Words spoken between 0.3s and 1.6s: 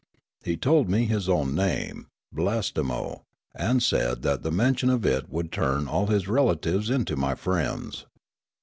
He told me his own